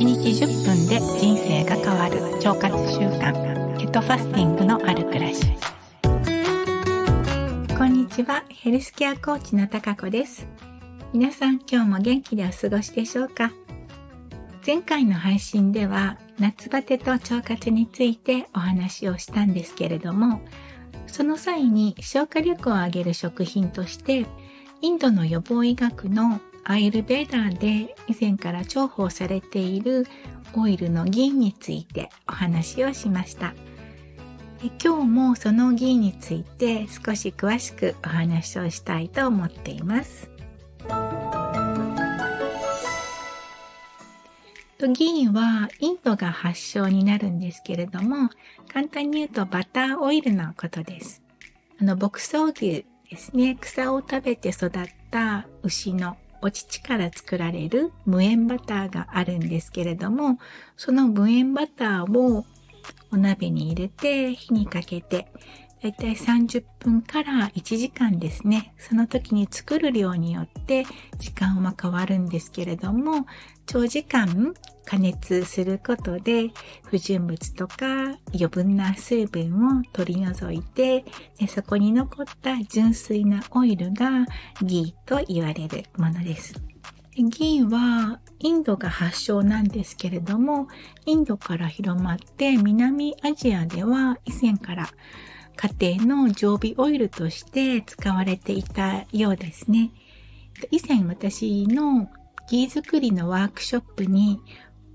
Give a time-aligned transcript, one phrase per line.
[0.00, 5.44] 1日10分で人生が変わる腸活習慣ケトファスティングのある暮らし。
[7.76, 10.48] こんにちはヘルスケアコーチの高子です。
[11.12, 13.52] 皆さん今日も元気でお過ごしでしょうか？
[14.66, 20.40] 前回の配信では夏バテと腸活についてお話をしたんですけれども
[21.08, 24.24] その際に消化力を上げる食品として
[24.80, 30.06] インドの予防医学のアイルベーダーで以前から重宝されている
[30.54, 33.54] オイルの銀についてお話をしました。
[34.82, 40.30] 今日もその銀について少し詳しくお話をしたいと思っています。
[44.88, 48.30] 銀はインドが発祥になるんですけれども、
[48.72, 51.22] 簡単に言うとバターオイルのことです。
[51.80, 54.70] あの、牧草牛ですね、草を食べて育っ
[55.10, 60.38] た牛のお乳から作られる無塩バターがあるんですけれども、
[60.76, 62.44] その無塩バターを
[63.12, 65.26] お鍋に入れて火にかけて、
[65.82, 68.74] だいたい30分から1時間ですね。
[68.78, 70.84] その時に作る量によって
[71.18, 73.26] 時間は変わるんですけれども、
[73.64, 74.52] 長時間
[74.84, 76.50] 加熱することで
[76.84, 81.04] 不純物とか余分な水分を取り除いて
[81.38, 84.26] でそこに残った純粋なオイルが
[84.62, 86.54] ギーと言われるものです。
[87.16, 90.68] ギーはインドが発祥なんですけれども
[91.06, 94.88] インドから広まって南アジアでは以前から
[95.60, 99.90] 家庭の常備オイルとして使われていたようですね。
[100.70, 102.08] 以前私の
[102.48, 104.40] ギー作りのワークショップに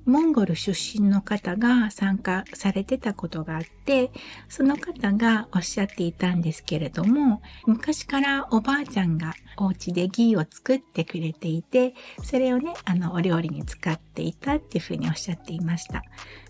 [0.05, 4.11] モンゴル出身の方が参加されてたことがあって、
[4.49, 11.93] その方がおっしゃっていたんですけれども、昔からおばあちゃんがお家でギーを作ってくれていて、
[12.23, 16.03] それをね、あの、お料理に使っていたっていうふうにおっしゃっていました。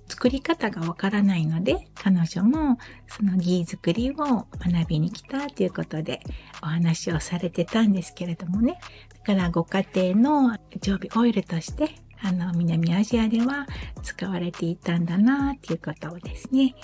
[0.08, 6.22] 作り方がわからないので、彼女もそのギー作りを学びに来たということで
[6.62, 8.80] お話をされてたんですけれどもね。
[9.26, 13.68] だからご家庭の常備オイルとして、あの、南アジアでは
[14.04, 16.76] 使われていたんだなっていうことをですね。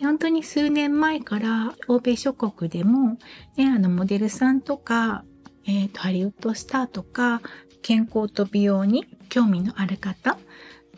[0.00, 3.18] 本当に数年前から欧米諸国でも、
[3.56, 5.24] ね、あの、モデルさんとか、
[5.66, 7.42] えっ、ー、と、ハリウッドスターとか、
[7.82, 10.38] 健康と美容に興味のある方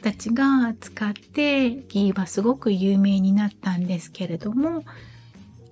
[0.02, 4.84] たちが使ってギーはすごく有名になったんですけれども、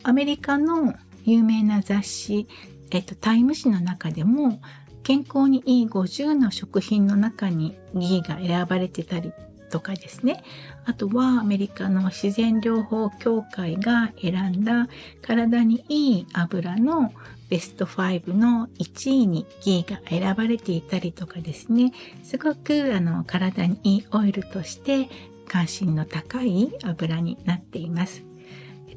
[0.02, 0.94] アメリカの
[1.24, 2.46] 有名な雑誌、
[2.90, 4.60] えっと、タイム誌の中でも
[5.02, 9.32] 健康にいい50の食品の中にギーが選ばれてたり
[9.70, 10.42] とかですね。
[10.84, 14.88] あとはアメリカの自然療法協会が選んだ
[15.22, 17.12] 体にいい油の
[17.50, 25.08] ベスト5の1位にギーが選ばれていたりとかですね、すごくあの体にいいオイルとして
[25.48, 28.22] 関心の高い油になっています。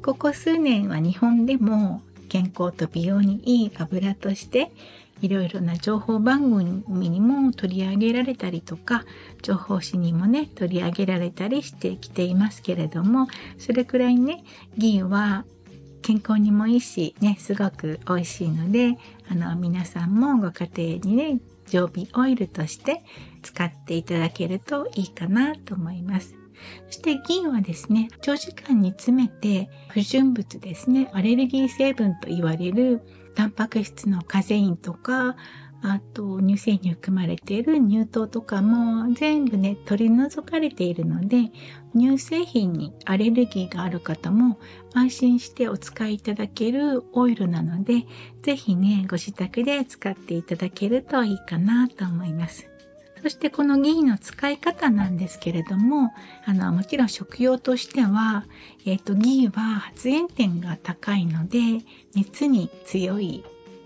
[0.02, 4.70] ここ数年は日本でも健康と美容にいい油として
[5.22, 6.50] いろいろな情報番
[6.84, 9.04] 組にも取り上げられたりとか
[9.42, 14.44] 情報誌にもね取り上げられたりしてきていますけれどもそれくらいね
[14.76, 15.44] 銀は
[16.04, 18.98] 健康にもいいし、ね、すごく美味しいので、
[19.30, 23.02] あの、皆さんもご家庭にね、常備オイルとして
[23.42, 26.36] 使っていただけるといいかなと思います。
[26.88, 33.00] そして銀はですね、長時間に詰めて不純物ですね、アレルギー成分と言われる
[33.34, 35.36] タンパク質のカゼインとか、
[35.86, 41.50] あと乳製に含まれている乳糖とかも全部ね取り除かれているので
[41.94, 44.58] 乳製品にアレルギーがある方も
[44.94, 48.06] 安心してお使いいただけるオイルなので
[48.42, 52.66] ぜひねご自宅で使っていただけるといいかなと思います。
[53.20, 56.12] そしてこのギーの使い方なんですけれども、
[56.44, 58.44] あの、もちろん食用としては、
[58.84, 61.58] えっ、ー、と、ギーは発煙点が高いので、
[62.14, 63.42] 熱に強い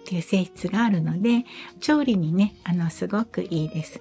[0.09, 1.45] っていう性質があるので、
[1.81, 4.01] 調理にね、あの、すごくいいです。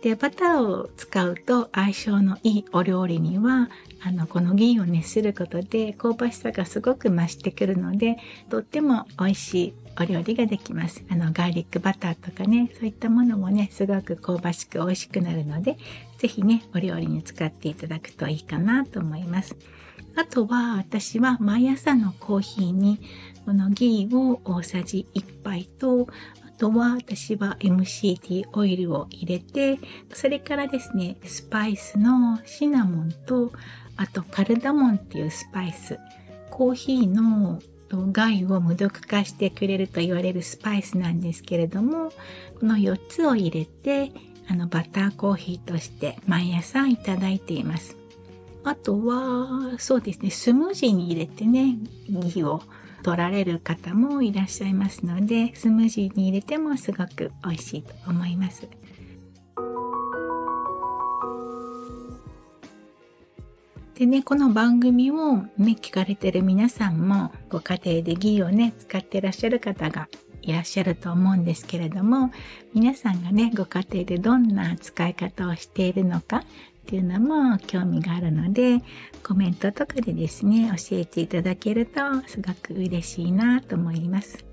[0.00, 3.68] で、バターを使うと相性のいいお料理には、
[4.00, 11.04] あの、この銀を熱することで香ばしさがすごく増してくるので、とっても美味しいお料理ができます。
[11.10, 15.78] あの、ガーリックバターとかね、そういったものもね、すごく香ばしく美味しくなるので、
[16.18, 19.56] ぜひね、お料理に使っていただくといいかなと思います。
[20.16, 23.00] あとは、私は毎朝のコーヒーに
[23.44, 26.08] このギーを大さじ1杯と、
[26.46, 29.78] あとは私は MCT オイルを入れて、
[30.12, 33.52] それからですね、スパイスのシナモンと、
[33.96, 35.98] あとカルダモンっていうスパイス、
[36.50, 37.60] コーヒーの
[38.12, 42.10] 害を無毒化してくれると言われるスパイスなんですけれども、
[42.60, 44.12] この4つを入れて、
[44.48, 47.96] あの、バターコーヒーとして毎朝いただいています。
[48.64, 51.78] あとは、そうですね、スムージーに入れてね、
[52.08, 52.62] ギーを
[53.02, 58.68] 取られる方もいらっしゃいますので、スムージーに入れてもすごく美味しいと思います。
[64.00, 70.08] でね、この番組をね、聞かれてる皆さんも、ご家庭でギーをね、使ってらっしゃる方が
[70.40, 72.30] いらっしゃると思うんですけれども、
[72.72, 76.44] 皆さんがね、ご家庭でどんな使い方をしているのか
[76.90, 78.82] っていうのも興味があるので、
[79.22, 84.44] コメントとかでですね、教えていただけるとすごく嬉しいなと思います。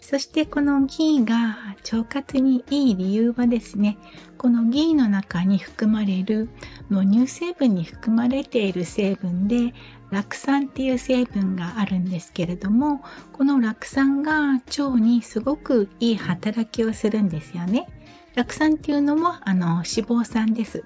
[0.00, 1.58] そしてこのギーが
[1.92, 3.98] 腸活にいい理由はですね、
[4.38, 6.48] このギーの中に含まれる
[6.88, 9.74] の乳成分に含まれている成分で、
[10.10, 13.02] 酪酸っていう成分があるんですけれども、
[13.34, 17.86] この酪酸が腸にすごくいい働きをするんですよね。
[18.34, 20.84] 酪酸っていうのもあの脂肪酸です。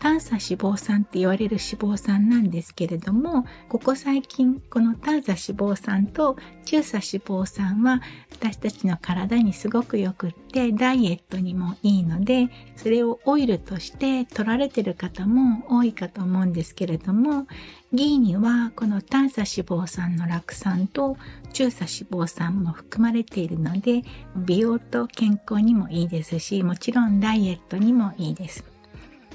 [0.00, 8.00] 短鎖脂肪酸って言われる脂肪酸なんですけれども、ここ最近、この短鎖脂肪酸と中鎖脂肪酸は
[8.30, 17.46] 私たちの体にすごくよくって、ダイエットにもいいので、それをオイルとして取られてる方も多いかと思うんですけれども、
[17.92, 21.16] ギーにはこの短鎖脂肪酸の酪酸と
[21.52, 24.04] 中鎖脂肪酸も含まれているので、
[24.36, 28.77] 美容と健康にもいいですし、もちろんダイエットにもいいです。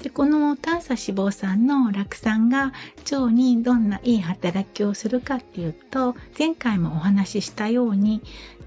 [0.04, 2.74] でこの短鎖脂肪酸の酪酸が
[3.10, 8.20] 腸にどんないい働きをするかっていうと前回もお話ししたように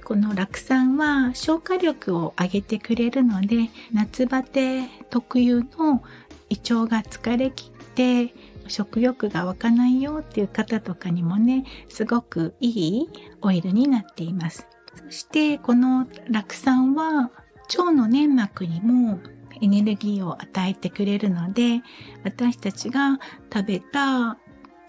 [0.03, 6.01] この酪酸は消化力を上げてくれるので夏バテ特有の
[6.49, 8.33] 胃腸が疲れきって
[8.67, 13.09] 食欲が湧かないよっていう方とかにもねすごくいい
[13.43, 14.67] オイルになっています。
[14.95, 17.29] そしてこの酪酸は
[17.69, 19.19] 腸の粘膜にも
[19.61, 21.81] エネルギーを与えてくれるので、
[22.23, 23.19] 私たちが
[23.53, 24.37] 食べた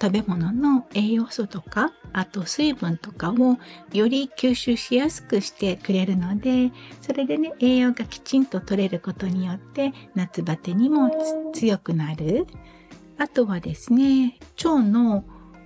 [0.01, 3.59] 食べ物の栄養素とか、あと水分とかを
[3.93, 6.71] より吸収しやすくしてくれるので、
[7.01, 11.11] それでね、栄養がきちんと取れることによって夏バテにも
[11.53, 12.47] 強くなる。
[13.19, 15.25] あとはですね、腸の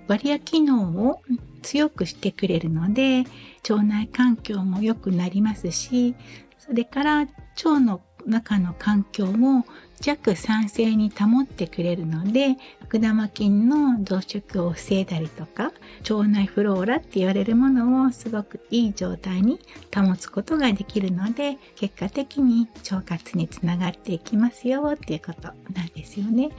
[0.09, 1.23] バリア機能を
[1.61, 3.25] 強くしてくれるので、
[3.69, 6.15] 腸内環境も良くなりますし、
[6.59, 9.65] それから腸の中の環境を
[10.01, 15.73] 弱酸性に保ってくれるので悪玉菌の増殖を防いだりとか
[16.11, 19.61] 腸内フローラって言われるものをすごくいい状態に
[19.95, 26.51] 保つことができるので結果的に腸活につながっていきますよっていうことなんですよね。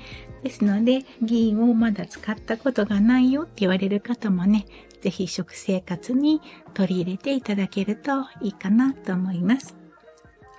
[0.41, 4.65] ですので議員をまだ使ったことがないよって言われる方もね
[5.01, 6.41] 是非食生活に
[6.73, 9.82] 取り入れていただけるといいかなと思います。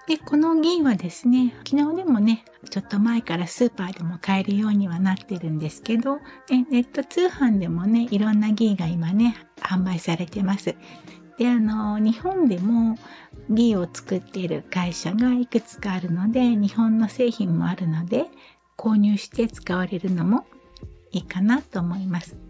[0.06, 6.18] で、この銀はですね、昨日でもね、ちょっと前からスーパーでも買えるようにはなってるんですけど、
[6.50, 10.76] ネット通販でもね、いろんなギーが今ね、販売されてます。
[11.38, 12.98] で、あの、日本でも
[13.48, 18.26] ギーを作っている会社がいくつかあるので、日本の製品もあるので、
[18.76, 20.44] 購入して使われるのも
[21.12, 22.43] いいかなと思います。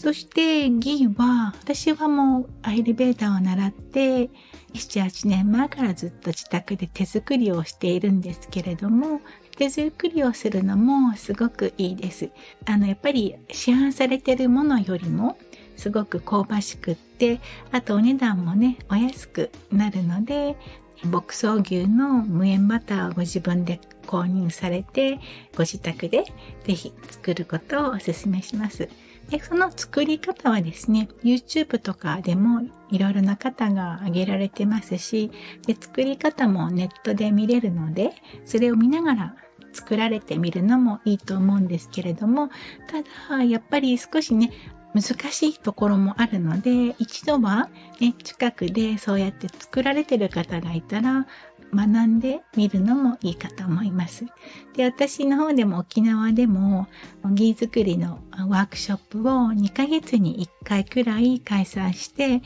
[0.00, 4.30] そしてギは、私はもうアイルベーダーを習って、
[4.72, 9.20] 7、8年前からずっと自宅で手作りをしているんですけれども、
[9.58, 12.30] 手作りをするのもすごくいいです。
[12.64, 15.36] あの、やっぱり市販されてるものよりも
[15.76, 17.38] すごく香ばしくって、
[17.70, 20.56] あとお値段もね、お安くなるので、
[21.04, 25.18] 牧草牛の無塩バターをご自分で購入されて、
[25.54, 26.24] ご自宅で
[26.64, 28.88] ぜひ作ることをお勧めします。
[29.30, 35.30] で、その作り方はですね、YouTube とかでもいろいろな方が挙げられてますし、
[35.66, 38.10] で、作り方もネットで見れるので、
[38.44, 39.36] それを見ながら
[39.72, 42.48] 作られてみるのもいいと思うんですけれども、
[42.88, 44.50] ただ、やっぱり少しね、
[44.94, 47.68] 難しいところもあるので、一度は
[48.00, 51.26] ね、近くでそうやって作られてる方がいたら、
[51.72, 54.26] 学んでみるのもいいかと思います。
[54.74, 56.88] で、私の方でも沖縄でも
[57.32, 62.42] ギー作りのワークショップを2ヶ月に1回くらい開催して、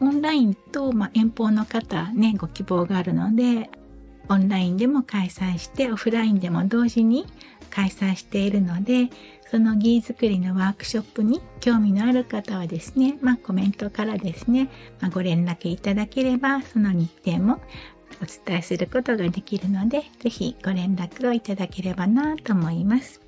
[0.00, 3.68] オンラインと、まあ、遠方の方ね、ご希望があるので、
[4.28, 7.26] オンラインでも開催して、オフラインでも同時に
[7.70, 9.08] 開催しているので、
[9.50, 14.68] そのギー作りのワークショップに興味のある方はですね、まあコメントからですね、
[15.00, 17.60] まあ、ご連絡いただければ、その日程も
[18.22, 23.20] お伝えすることができるので、ぜひご連絡をいただければなと思います。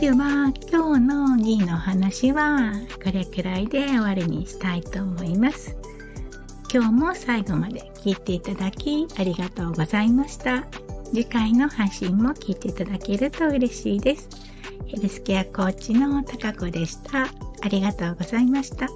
[0.00, 5.83] では今日の D の話はこれくらいで終わりにしたいと思います。
[6.74, 10.64] 今日も最後まで聞いていただきありがとうございました。
[11.04, 14.28] 次回の配信も聞いていただけると嬉しいです。
[14.88, 17.26] ヘルスケアコーチの高子でした。
[17.62, 18.88] ありがとうございました。